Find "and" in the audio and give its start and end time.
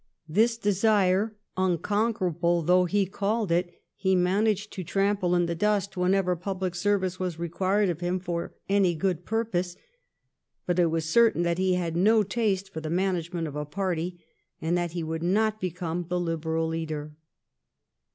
14.59-14.75